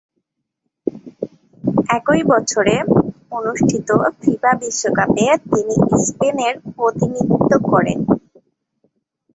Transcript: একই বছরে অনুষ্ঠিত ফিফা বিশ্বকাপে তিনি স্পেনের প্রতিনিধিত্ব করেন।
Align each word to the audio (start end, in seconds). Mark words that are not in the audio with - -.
একই 1.97 2.21
বছরে 2.31 2.75
অনুষ্ঠিত 3.31 3.89
ফিফা 4.21 4.51
বিশ্বকাপে 4.61 5.25
তিনি 5.51 5.75
স্পেনের 6.05 6.55
প্রতিনিধিত্ব 6.75 7.51
করেন। 7.71 7.99